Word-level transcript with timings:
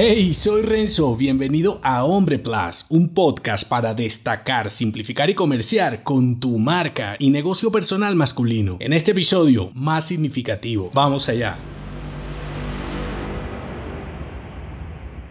Hey, 0.00 0.32
soy 0.32 0.62
Renzo, 0.62 1.16
bienvenido 1.16 1.80
a 1.82 2.04
Hombre 2.04 2.38
Plus, 2.38 2.86
un 2.88 3.08
podcast 3.08 3.68
para 3.68 3.94
destacar, 3.94 4.70
simplificar 4.70 5.28
y 5.28 5.34
comerciar 5.34 6.04
con 6.04 6.38
tu 6.38 6.56
marca 6.56 7.16
y 7.18 7.30
negocio 7.30 7.72
personal 7.72 8.14
masculino. 8.14 8.76
En 8.78 8.92
este 8.92 9.10
episodio 9.10 9.70
más 9.74 10.04
significativo, 10.04 10.92
vamos 10.94 11.28
allá. 11.28 11.58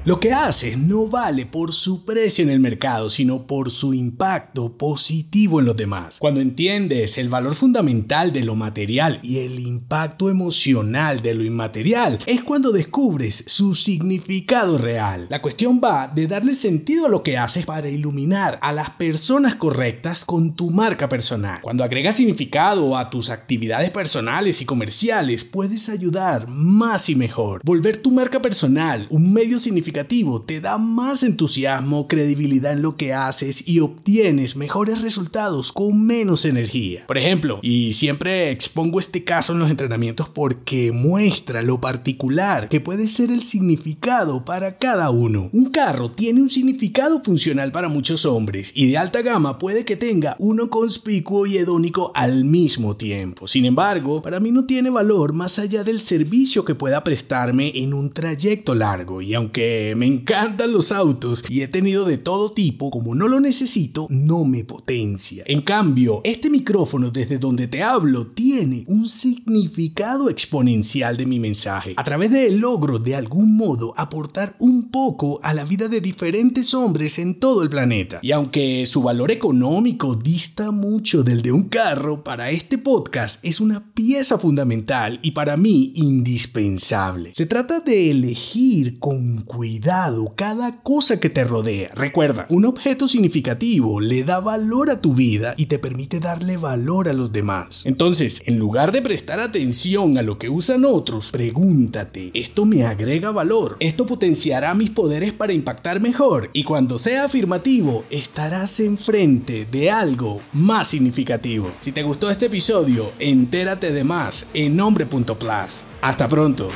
Lo 0.07 0.21
que 0.21 0.31
haces 0.31 0.77
no 0.77 1.05
vale 1.07 1.45
por 1.45 1.73
su 1.73 2.05
precio 2.05 2.41
en 2.41 2.49
el 2.49 2.61
mercado, 2.61 3.09
sino 3.09 3.45
por 3.45 3.69
su 3.69 3.93
impacto 3.93 4.77
positivo 4.77 5.59
en 5.59 5.65
los 5.65 5.75
demás. 5.75 6.19
Cuando 6.19 6.39
entiendes 6.39 7.17
el 7.17 7.27
valor 7.27 7.55
fundamental 7.55 8.31
de 8.31 8.45
lo 8.45 8.55
material 8.55 9.19
y 9.21 9.39
el 9.39 9.59
impacto 9.59 10.29
emocional 10.29 11.21
de 11.21 11.33
lo 11.33 11.43
inmaterial, 11.43 12.19
es 12.25 12.41
cuando 12.41 12.71
descubres 12.71 13.43
su 13.47 13.75
significado 13.75 14.77
real. 14.77 15.27
La 15.29 15.41
cuestión 15.41 15.81
va 15.83 16.07
de 16.07 16.25
darle 16.25 16.53
sentido 16.53 17.07
a 17.07 17.09
lo 17.09 17.21
que 17.21 17.37
haces 17.37 17.65
para 17.65 17.89
iluminar 17.89 18.59
a 18.61 18.71
las 18.71 18.91
personas 18.91 19.55
correctas 19.55 20.23
con 20.23 20.55
tu 20.55 20.69
marca 20.69 21.09
personal. 21.09 21.59
Cuando 21.61 21.83
agregas 21.83 22.15
significado 22.15 22.95
a 22.95 23.09
tus 23.09 23.29
actividades 23.29 23.89
personales 23.89 24.61
y 24.61 24.65
comerciales, 24.65 25.43
puedes 25.43 25.89
ayudar 25.89 26.47
más 26.47 27.09
y 27.09 27.15
mejor. 27.15 27.59
Volver 27.65 27.97
tu 27.97 28.11
marca 28.11 28.41
personal 28.41 29.05
un 29.09 29.33
medio 29.33 29.59
significativo 29.59 29.96
te 30.05 30.61
da 30.61 30.77
más 30.77 31.23
entusiasmo, 31.23 32.07
credibilidad 32.07 32.73
en 32.73 32.81
lo 32.81 32.97
que 32.97 33.13
haces 33.13 33.67
y 33.67 33.79
obtienes 33.79 34.55
mejores 34.55 35.01
resultados 35.01 35.71
con 35.71 36.05
menos 36.05 36.45
energía. 36.45 37.05
Por 37.07 37.17
ejemplo, 37.17 37.59
y 37.61 37.93
siempre 37.93 38.51
expongo 38.51 38.99
este 38.99 39.23
caso 39.23 39.53
en 39.53 39.59
los 39.59 39.71
entrenamientos 39.71 40.29
porque 40.29 40.91
muestra 40.91 41.61
lo 41.61 41.81
particular 41.81 42.69
que 42.69 42.81
puede 42.81 43.07
ser 43.07 43.31
el 43.31 43.43
significado 43.43 44.45
para 44.45 44.77
cada 44.77 45.09
uno. 45.09 45.49
Un 45.53 45.69
carro 45.69 46.11
tiene 46.11 46.41
un 46.41 46.49
significado 46.49 47.21
funcional 47.23 47.71
para 47.71 47.89
muchos 47.89 48.25
hombres 48.25 48.71
y 48.75 48.87
de 48.87 48.97
alta 48.97 49.21
gama 49.21 49.57
puede 49.57 49.85
que 49.85 49.95
tenga 49.95 50.35
uno 50.39 50.69
conspicuo 50.69 51.45
y 51.45 51.57
hedónico 51.57 52.11
al 52.13 52.45
mismo 52.45 52.95
tiempo. 52.95 53.47
Sin 53.47 53.65
embargo, 53.65 54.21
para 54.21 54.39
mí 54.39 54.51
no 54.51 54.65
tiene 54.65 54.89
valor 54.89 55.33
más 55.33 55.59
allá 55.59 55.83
del 55.83 56.01
servicio 56.01 56.65
que 56.65 56.75
pueda 56.75 57.03
prestarme 57.03 57.71
en 57.75 57.93
un 57.93 58.11
trayecto 58.11 58.75
largo 58.75 59.21
y 59.21 59.33
aunque 59.33 59.76
me 59.95 60.05
encantan 60.05 60.71
los 60.71 60.91
autos 60.91 61.43
y 61.49 61.61
he 61.61 61.67
tenido 61.67 62.05
de 62.05 62.17
todo 62.17 62.51
tipo, 62.53 62.89
como 62.89 63.15
no 63.15 63.27
lo 63.27 63.39
necesito, 63.39 64.07
no 64.09 64.45
me 64.45 64.63
potencia. 64.63 65.43
En 65.47 65.61
cambio, 65.61 66.21
este 66.23 66.49
micrófono 66.49 67.11
desde 67.11 67.37
donde 67.37 67.67
te 67.67 67.83
hablo 67.83 68.27
tiene 68.27 68.85
un 68.87 69.09
significado 69.09 70.29
exponencial 70.29 71.17
de 71.17 71.25
mi 71.25 71.39
mensaje. 71.39 71.93
A 71.97 72.03
través 72.03 72.31
de 72.31 72.47
él 72.47 72.57
logro 72.57 72.99
de 72.99 73.15
algún 73.15 73.55
modo 73.55 73.93
aportar 73.97 74.55
un 74.59 74.89
poco 74.89 75.39
a 75.43 75.53
la 75.53 75.63
vida 75.63 75.87
de 75.87 76.01
diferentes 76.01 76.73
hombres 76.73 77.19
en 77.19 77.39
todo 77.39 77.63
el 77.63 77.69
planeta. 77.69 78.19
Y 78.21 78.31
aunque 78.31 78.85
su 78.85 79.01
valor 79.03 79.31
económico 79.31 80.15
dista 80.15 80.71
mucho 80.71 81.23
del 81.23 81.41
de 81.41 81.51
un 81.51 81.69
carro, 81.69 82.23
para 82.23 82.51
este 82.51 82.77
podcast 82.77 83.43
es 83.43 83.59
una 83.59 83.93
pieza 83.93 84.37
fundamental 84.37 85.19
y 85.21 85.31
para 85.31 85.57
mí 85.57 85.91
indispensable. 85.95 87.31
Se 87.33 87.45
trata 87.45 87.79
de 87.79 88.11
elegir 88.11 88.99
con 88.99 89.41
cuidado 89.67 90.31
cada 90.33 90.81
cosa 90.81 91.19
que 91.19 91.29
te 91.29 91.43
rodea. 91.43 91.89
Recuerda, 91.93 92.45
un 92.49 92.63
objeto 92.63 93.09
significativo 93.09 93.99
le 93.99 94.23
da 94.23 94.39
valor 94.39 94.89
a 94.89 95.01
tu 95.01 95.13
vida 95.13 95.55
y 95.57 95.65
te 95.65 95.77
permite 95.77 96.21
darle 96.21 96.55
valor 96.55 97.09
a 97.09 97.13
los 97.13 97.33
demás. 97.33 97.83
Entonces, 97.85 98.41
en 98.45 98.59
lugar 98.59 98.93
de 98.93 99.01
prestar 99.01 99.41
atención 99.41 100.17
a 100.17 100.21
lo 100.21 100.37
que 100.37 100.47
usan 100.47 100.85
otros, 100.85 101.31
pregúntate, 101.31 102.31
¿esto 102.33 102.63
me 102.63 102.85
agrega 102.85 103.31
valor? 103.31 103.75
¿Esto 103.81 104.05
potenciará 104.05 104.73
mis 104.73 104.91
poderes 104.91 105.33
para 105.33 105.51
impactar 105.51 105.99
mejor? 105.99 106.49
Y 106.53 106.63
cuando 106.63 106.97
sea 106.97 107.25
afirmativo, 107.25 108.05
estarás 108.09 108.79
enfrente 108.79 109.67
de 109.69 109.91
algo 109.91 110.39
más 110.53 110.87
significativo. 110.87 111.73
Si 111.81 111.91
te 111.91 112.03
gustó 112.03 112.31
este 112.31 112.45
episodio, 112.45 113.11
entérate 113.19 113.91
de 113.91 114.05
más 114.05 114.47
en 114.53 114.77
nombre.plus. 114.77 115.83
Hasta 116.01 116.29
pronto. 116.29 116.69